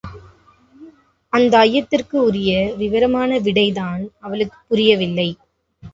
அந்த 1.33 1.53
ஐயத்திற்கு 1.59 2.23
உரிய 2.23 2.51
விவரமான 2.75 3.39
விடைதான் 3.39 4.03
அவளுக்குப் 4.19 4.67
புரியவில்லை! 4.67 5.29